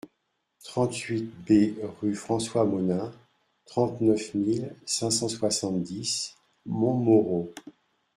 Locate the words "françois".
2.15-2.65